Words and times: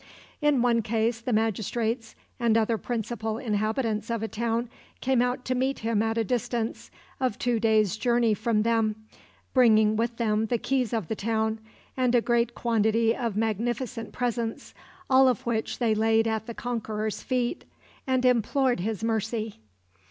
In 0.41 0.63
one 0.63 0.81
case 0.81 1.21
the 1.21 1.31
magistrates 1.31 2.15
and 2.39 2.57
other 2.57 2.79
principal 2.79 3.37
inhabitants 3.37 4.09
of 4.09 4.23
a 4.23 4.27
town 4.27 4.67
came 4.99 5.21
out 5.21 5.45
to 5.45 5.53
meet 5.53 5.77
him 5.85 6.01
a 6.01 6.23
distance 6.23 6.89
of 7.19 7.37
two 7.37 7.59
days' 7.59 7.97
journey 7.97 8.33
from 8.33 8.63
them, 8.63 8.95
bringing 9.53 9.95
with 9.95 10.17
them 10.17 10.47
the 10.47 10.57
keys 10.57 10.91
of 10.91 11.07
the 11.07 11.15
town, 11.15 11.59
and 11.95 12.15
a 12.15 12.19
great 12.21 12.55
quantity 12.55 13.15
of 13.15 13.37
magnificent 13.37 14.11
presents, 14.11 14.73
all 15.07 15.27
of 15.27 15.45
which 15.45 15.77
they 15.77 15.93
laid 15.93 16.27
at 16.27 16.47
the 16.47 16.55
conqueror's 16.55 17.21
feet, 17.21 17.63
and 18.07 18.25
implored 18.25 18.79
his 18.79 19.03
mercy. 19.03 19.59